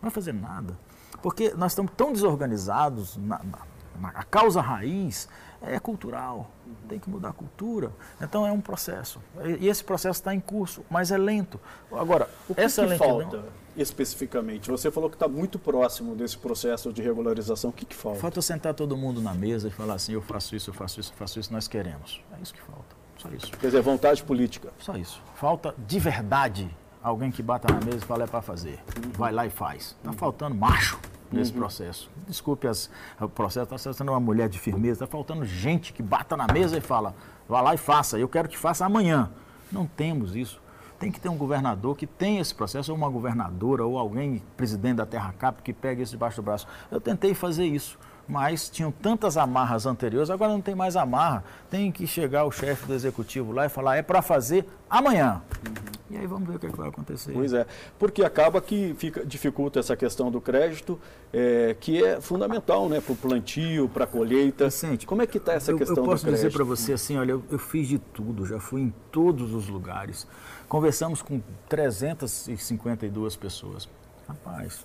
[0.00, 0.76] Não vai fazer nada.
[1.22, 5.28] Porque nós estamos tão desorganizados, na, na, a causa raiz
[5.62, 6.50] é cultural,
[6.88, 7.92] tem que mudar a cultura.
[8.20, 9.20] Então é um processo.
[9.60, 11.60] E esse processo está em curso, mas é lento.
[11.92, 13.20] Agora, o que, essa que lentidão...
[13.20, 13.44] falta
[13.76, 14.70] especificamente?
[14.70, 17.70] Você falou que está muito próximo desse processo de regularização.
[17.70, 18.20] O que, que falta?
[18.20, 21.12] Falta sentar todo mundo na mesa e falar assim: eu faço isso, eu faço isso,
[21.12, 22.22] eu faço isso, nós queremos.
[22.38, 23.00] É isso que falta.
[23.18, 23.50] Só isso.
[23.52, 24.72] Quer dizer, vontade política.
[24.78, 25.22] Só isso.
[25.34, 28.78] Falta de verdade alguém que bata na mesa e fala é para fazer.
[29.16, 29.96] Vai lá e faz.
[29.98, 30.98] Está faltando macho.
[31.32, 31.58] Nesse uhum.
[31.58, 32.10] processo.
[32.26, 32.90] Desculpe as,
[33.20, 36.76] o processo, está sendo uma mulher de firmeza, está faltando gente que bata na mesa
[36.76, 37.14] e fala,
[37.48, 39.30] vá lá e faça, eu quero que faça amanhã.
[39.70, 40.60] Não temos isso.
[40.98, 44.96] Tem que ter um governador que tenha esse processo, ou uma governadora, ou alguém, presidente
[44.96, 46.66] da Terra Cap, que pegue isso debaixo do braço.
[46.90, 47.98] Eu tentei fazer isso
[48.30, 51.42] mas tinham tantas amarras anteriores, agora não tem mais amarra.
[51.68, 55.42] Tem que chegar o chefe do executivo lá e falar, é para fazer amanhã.
[55.66, 55.89] Uhum.
[56.10, 57.32] E aí vamos ver o que, é que, vai acontecer.
[57.32, 57.64] Pois é,
[57.98, 60.98] porque acaba que fica, dificulta essa questão do crédito,
[61.32, 64.64] é, que é fundamental né, para o plantio, para a colheita.
[64.64, 66.26] Vicente, Como é que está essa eu, questão do crédito?
[66.26, 68.94] Eu posso dizer para você assim, olha, eu, eu fiz de tudo, já fui em
[69.12, 70.26] todos os lugares.
[70.68, 73.88] Conversamos com 352 pessoas.
[74.26, 74.84] Rapaz,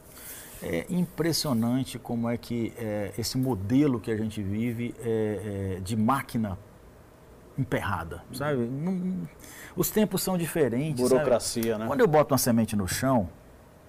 [0.61, 5.95] é impressionante como é que é, esse modelo que a gente vive é, é, de
[5.95, 6.57] máquina
[7.57, 8.69] emperrada, sabe?
[9.75, 11.01] Os tempos são diferentes.
[11.01, 11.79] Burocracia, sabe?
[11.79, 11.87] né?
[11.87, 13.29] Quando eu boto uma semente no chão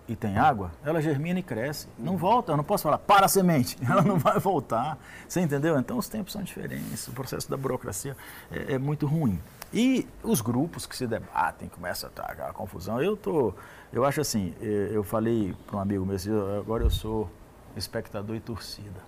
[0.09, 1.89] e tem água, ela germina e cresce.
[1.99, 2.19] Não uhum.
[2.19, 4.99] volta, eu não posso falar, para a semente, ela não vai voltar.
[5.29, 5.79] Você entendeu?
[5.79, 8.17] Então os tempos são diferentes, o processo da burocracia
[8.51, 9.41] é, é muito ruim.
[9.73, 13.03] E os grupos que se debatem, começa a estar aquela confusão.
[13.03, 13.53] Eu tô,
[13.93, 16.17] eu acho assim, eh, eu falei para um amigo meu,
[16.59, 17.29] agora eu sou
[17.77, 19.01] espectador e torcida.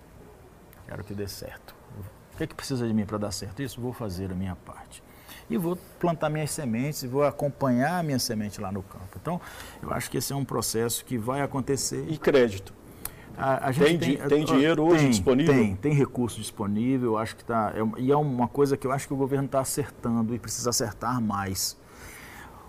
[0.89, 1.78] Quero que dê certo.
[2.39, 3.61] O que, é que precisa de mim para dar certo?
[3.61, 5.03] Isso vou fazer a minha parte.
[5.51, 9.09] E vou plantar minhas sementes e vou acompanhar a minha semente lá no campo.
[9.21, 9.41] Então,
[9.83, 12.07] eu acho que esse é um processo que vai acontecer.
[12.09, 12.73] E crédito?
[13.37, 15.53] A, a tem, tem, tem, dinheiro hoje tem, disponível?
[15.53, 17.73] Tem, tem recurso disponível, acho que está.
[17.75, 20.71] É, e é uma coisa que eu acho que o governo está acertando e precisa
[20.71, 21.77] acertar mais.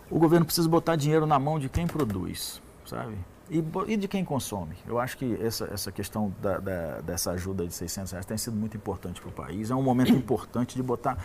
[0.10, 3.16] O governo precisa botar dinheiro na mão de quem produz, sabe?
[3.50, 4.76] E, e de quem consome.
[4.88, 8.56] Eu acho que essa, essa questão da, da, dessa ajuda de 600 reais tem sido
[8.56, 9.72] muito importante para o país.
[9.72, 11.18] É um momento importante de botar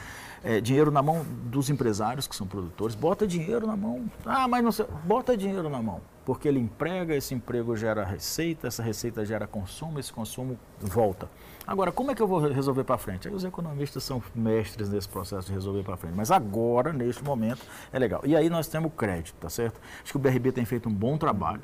[0.43, 2.95] é, dinheiro na mão dos empresários que são produtores.
[2.95, 4.11] Bota dinheiro na mão.
[4.25, 4.87] Ah, mas não sei.
[5.05, 10.01] Bota dinheiro na mão porque ele emprega, esse emprego gera receita, essa receita gera consumo,
[10.01, 11.29] esse consumo volta.
[11.67, 13.29] Agora, como é que eu vou resolver para frente?
[13.29, 16.15] Aí os economistas são mestres nesse processo de resolver para frente.
[16.15, 18.23] Mas agora, neste momento, é legal.
[18.25, 19.81] E aí nós temos o crédito, tá certo?
[20.03, 21.63] Acho que o BRB tem feito um bom trabalho.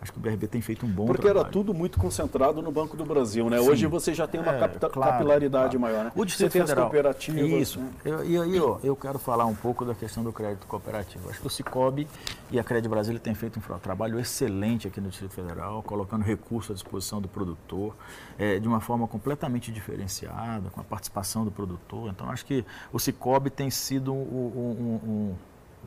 [0.00, 1.44] Acho que o BRB tem feito um bom Porque trabalho.
[1.44, 3.58] era tudo muito concentrado no Banco do Brasil, né?
[3.58, 3.68] Sim.
[3.68, 5.80] Hoje você já tem uma é, claro, capilaridade claro.
[5.80, 6.12] maior, né?
[6.14, 6.86] O Distrito você tem Federal.
[6.86, 7.60] as cooperativas.
[7.60, 7.78] Isso.
[7.78, 7.90] Né?
[8.26, 11.28] E aí, ó, eu quero falar um pouco da questão do crédito cooperativo.
[11.28, 12.08] Acho que o Cicobi
[12.50, 16.70] e a Crédito Brasília têm feito um trabalho excelente aqui no Distrito Federal, colocando recursos
[16.70, 17.94] à disposição do produtor,
[18.38, 22.10] é, de uma forma completamente diferenciada, com a participação do produtor.
[22.10, 25.34] Então, acho que o Cicobi tem sido um, um, um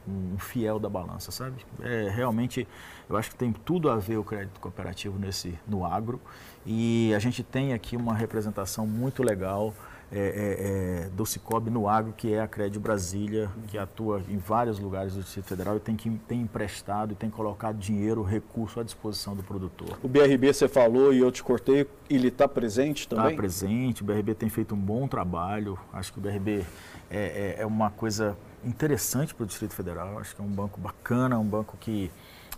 [0.07, 1.65] um fiel da balança, sabe?
[1.81, 2.67] É, realmente,
[3.09, 6.19] eu acho que tem tudo a ver o crédito cooperativo nesse, no agro
[6.65, 9.73] e a gente tem aqui uma representação muito legal
[10.15, 14.37] é, é, é, do Cicobi no agro, que é a Crédito Brasília, que atua em
[14.37, 18.79] vários lugares do Distrito Federal e tem, que, tem emprestado e tem colocado dinheiro, recurso
[18.79, 19.97] à disposição do produtor.
[20.03, 23.25] O BRB você falou e eu te cortei, ele está presente também?
[23.25, 26.63] Está presente, o BRB tem feito um bom trabalho, acho que o BRB
[27.09, 30.19] é, é, é uma coisa interessante para o Distrito Federal.
[30.19, 32.11] Acho que é um banco bacana, um banco que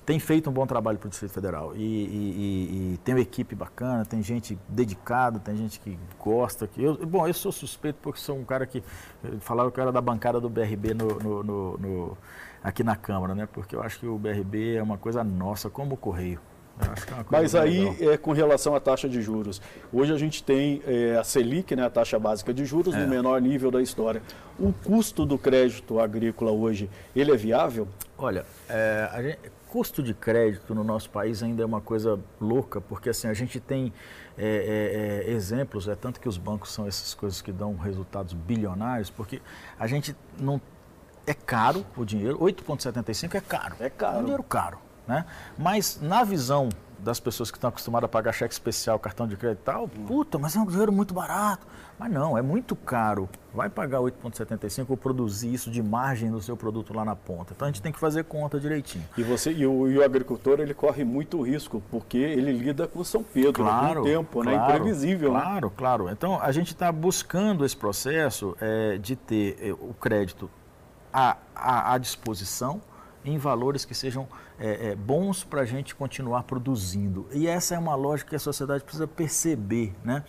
[0.06, 1.76] tem feito um bom trabalho para o Distrito Federal.
[1.76, 6.68] E, e, e, e, tem uma equipe bacana, tem gente dedicada, tem gente que gosta.
[6.68, 8.84] Que eu, bom, eu sou suspeito porque sou um cara que.
[9.40, 12.18] Falava que eu era da bancada do BRB no, no, no, no,
[12.64, 13.48] aqui na Câmara, né?
[13.52, 16.40] Porque eu acho que o BRB é uma coisa nossa, como o Correio.
[16.80, 19.62] É Mas aí, é, com relação à taxa de juros,
[19.94, 23.00] hoje a gente tem é, a Selic, né, a taxa básica de juros, é.
[23.00, 24.22] no menor nível da história.
[24.60, 27.88] O custo do crédito agrícola hoje, ele é viável?
[28.18, 33.10] Olha, é, gente, custo de crédito no nosso país ainda é uma coisa louca, porque
[33.10, 33.94] assim, a gente tem
[34.38, 39.42] é, exemplos, é tanto que os bancos são essas coisas que dão resultados bilionários, porque
[39.80, 40.60] a gente não...
[41.28, 43.76] É caro o dinheiro, 8,75 é caro.
[43.80, 44.18] É caro.
[44.18, 44.85] É um dinheiro caro.
[45.08, 45.26] Né?
[45.58, 49.60] Mas na visão das pessoas que estão acostumadas a pagar cheque especial, cartão de crédito
[49.62, 51.68] e tal, puta, mas é um dinheiro muito barato.
[51.98, 53.30] Mas não, é muito caro.
[53.54, 57.54] Vai pagar 8,75 ou produzir isso de margem no seu produto lá na ponta.
[57.56, 59.06] Então a gente tem que fazer conta direitinho.
[59.18, 63.04] E você e o, e o agricultor ele corre muito risco porque ele lida com
[63.04, 64.66] São Pedro, claro, tempo, claro, né?
[64.66, 65.32] Imprevisível.
[65.32, 65.40] Né?
[65.40, 65.74] Claro, né?
[65.78, 66.10] claro.
[66.10, 70.50] Então a gente está buscando esse processo é, de ter é, o crédito
[71.14, 72.82] à, à, à disposição
[73.26, 74.28] em valores que sejam
[74.60, 77.28] é, é, bons para a gente continuar produzindo.
[77.32, 79.94] E essa é uma lógica que a sociedade precisa perceber.
[80.04, 80.24] Né?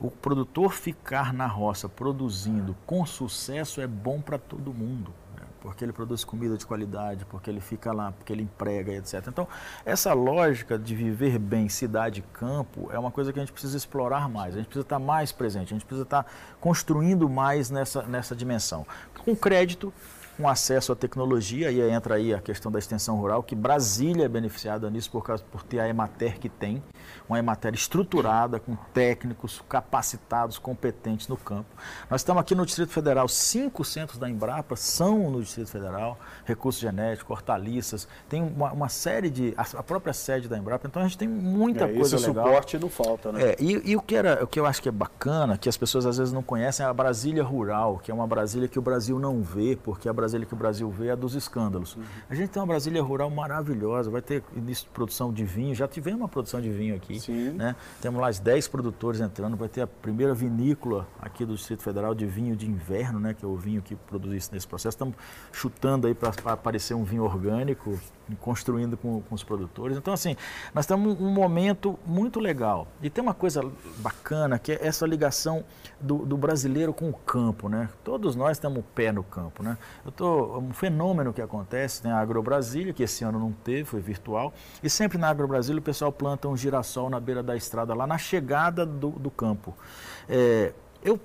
[0.00, 5.12] O produtor ficar na roça produzindo com sucesso é bom para todo mundo.
[5.36, 5.44] Né?
[5.60, 9.24] Porque ele produz comida de qualidade, porque ele fica lá, porque ele emprega, etc.
[9.28, 9.46] Então,
[9.84, 13.76] essa lógica de viver bem cidade e campo é uma coisa que a gente precisa
[13.76, 16.26] explorar mais, a gente precisa estar mais presente, a gente precisa estar
[16.60, 18.86] construindo mais nessa, nessa dimensão.
[19.24, 19.92] Com crédito,
[20.38, 24.24] um acesso à tecnologia, e aí entra aí a questão da extensão rural, que Brasília
[24.24, 26.82] é beneficiada nisso por, causa, por ter a Emater que tem,
[27.28, 31.68] uma Emater estruturada, com técnicos capacitados, competentes no campo.
[32.10, 36.80] Nós estamos aqui no Distrito Federal, cinco centros da Embrapa são no Distrito Federal, recursos
[36.80, 41.18] genéticos, hortaliças, tem uma, uma série de, a, própria sede da Embrapa, então a gente
[41.18, 42.46] tem muita é, coisa esse legal.
[42.46, 43.42] suporte não falta, né?
[43.42, 45.76] É, e, e o, que era, o que eu acho que é bacana, que as
[45.76, 48.82] pessoas às vezes não conhecem, é a Brasília Rural, que é uma Brasília que o
[48.82, 51.96] Brasil não vê, porque a Brasília que o Brasil vê é a dos escândalos.
[51.96, 52.02] Uhum.
[52.30, 55.88] A gente tem uma Brasília Rural maravilhosa, vai ter início de produção de vinho, já
[55.88, 57.18] tivemos uma produção de vinho aqui.
[57.18, 57.50] Sim.
[57.50, 57.74] Né?
[58.00, 62.24] Temos lá 10 produtores entrando, vai ter a primeira vinícola aqui do Distrito Federal de
[62.24, 63.34] vinho de inverno, né?
[63.34, 64.94] que é o vinho que produz isso nesse processo.
[64.94, 65.16] Estamos
[65.50, 67.98] chutando aí para aparecer um vinho orgânico,
[68.40, 69.96] construindo com, com, os produtores.
[69.96, 70.36] Então, assim,
[70.74, 72.86] nós estamos um momento muito legal.
[73.02, 73.62] E tem uma coisa
[73.98, 75.64] bacana, que é essa ligação
[76.00, 77.88] do, do brasileiro com o campo, né?
[78.04, 79.76] Todos nós temos o pé no campo, né?
[80.04, 82.12] Eu tô, um fenômeno que acontece, né?
[82.12, 86.12] A Agrobrasília, que esse ano não teve, foi virtual, e sempre na Agrobrasília o pessoal
[86.12, 89.74] planta um girassol na beira da estrada, lá na chegada do, do campo.
[90.28, 90.72] É,
[91.02, 91.18] eu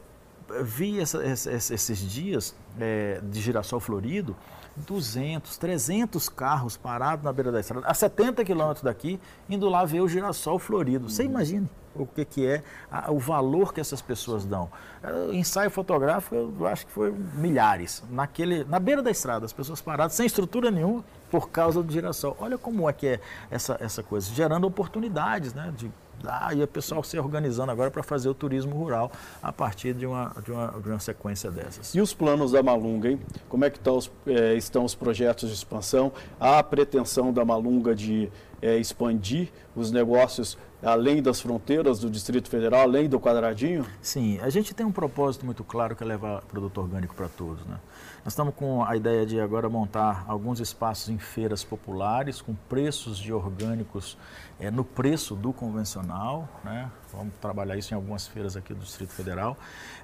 [0.63, 4.35] vi essa, esses dias é, de girassol florido,
[4.75, 9.19] 200, 300 carros parados na beira da estrada, a 70 quilômetros daqui,
[9.49, 11.09] indo lá ver o girassol florido.
[11.09, 11.29] Você uhum.
[11.29, 11.69] imagina
[12.03, 14.69] o que, que é a, o valor que essas pessoas dão.
[15.03, 18.03] É, ensaio fotográfico, eu acho que foi milhares.
[18.09, 22.35] Naquele, na beira da estrada, as pessoas paradas, sem estrutura nenhuma, por causa do girassol.
[22.39, 25.91] Olha como é que é essa, essa coisa, gerando oportunidades né, de
[26.25, 30.05] ah, e o pessoal se organizando agora para fazer o turismo rural a partir de
[30.05, 31.93] uma, de, uma, de uma sequência dessas.
[31.93, 33.19] E os planos da Malunga, hein?
[33.47, 36.11] Como é que tá os, é, estão os projetos de expansão?
[36.39, 42.49] Há a pretensão da Malunga de é, expandir os negócios além das fronteiras do Distrito
[42.49, 43.85] Federal, além do quadradinho?
[44.01, 47.65] Sim, a gente tem um propósito muito claro que é levar produto orgânico para todos.
[47.65, 47.77] Né?
[48.23, 53.17] Nós estamos com a ideia de agora montar alguns espaços em feiras populares com preços
[53.17, 54.17] de orgânicos
[54.59, 56.47] é, no preço do convencional.
[56.63, 56.91] Né?
[57.13, 59.57] Vamos trabalhar isso em algumas feiras aqui do Distrito Federal.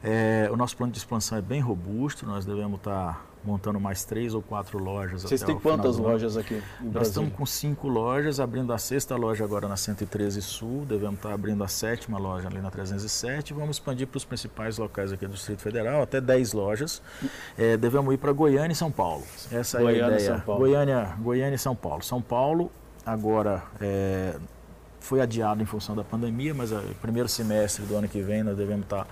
[0.03, 4.33] É, o nosso plano de expansão é bem robusto, nós devemos estar montando mais três
[4.33, 5.23] ou quatro lojas.
[5.23, 9.67] Vocês têm quantas lojas aqui Nós estamos com cinco lojas, abrindo a sexta loja agora
[9.67, 14.17] na 113 Sul, devemos estar abrindo a sétima loja ali na 307 vamos expandir para
[14.17, 17.01] os principais locais aqui do Distrito Federal, até 10 lojas.
[17.57, 19.23] É, devemos ir para Goiânia e São Paulo.
[19.51, 20.29] Essa Goiânia, é a ideia.
[20.31, 20.59] São Paulo.
[20.59, 22.03] Goiânia, Goiânia e São Paulo.
[22.03, 22.71] São Paulo
[23.05, 24.35] agora é,
[25.03, 28.55] foi adiado em função da pandemia, mas o primeiro semestre do ano que vem nós
[28.55, 29.05] devemos estar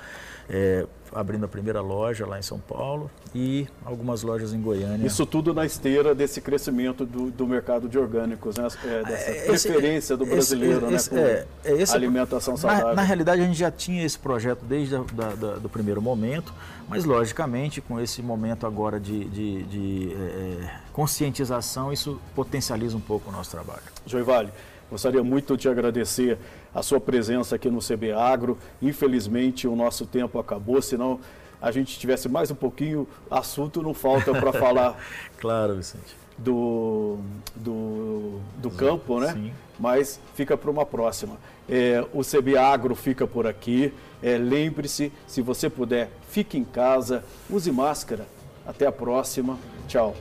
[0.49, 5.05] é, abrindo a primeira loja lá em São Paulo e algumas lojas em Goiânia.
[5.05, 8.67] Isso tudo na esteira desse crescimento do, do mercado de orgânicos, né?
[8.85, 11.45] É, dessa é, esse, preferência do brasileiro esse, né?
[11.63, 12.87] É, esse, alimentação saudável.
[12.87, 16.53] Na, na, realidade, a gente já tinha esse projeto desde o primeiro momento,
[16.87, 23.29] mas logicamente com esse momento agora de, de, de é, conscientização, isso potencializa um pouco
[23.29, 23.83] o nosso trabalho.
[24.05, 24.51] Joivale,
[24.91, 26.37] Gostaria muito de agradecer
[26.75, 28.57] a sua presença aqui no CB Agro.
[28.81, 31.17] Infelizmente o nosso tempo acabou, senão
[31.61, 34.97] a gente tivesse mais um pouquinho, assunto não falta para falar.
[35.39, 36.19] claro, Vicente.
[36.37, 37.19] Do,
[37.55, 39.31] do, do campo, né?
[39.31, 39.53] Sim.
[39.79, 41.37] Mas fica para uma próxima.
[41.69, 43.93] É, o CB Agro fica por aqui.
[44.21, 48.25] É, Lembre-se, se você puder, fique em casa, use máscara.
[48.65, 49.57] Até a próxima.
[49.87, 50.15] Tchau.